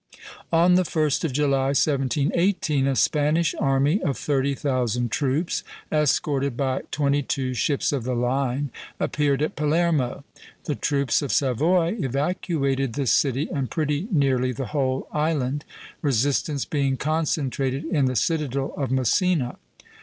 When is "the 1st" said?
0.73-1.25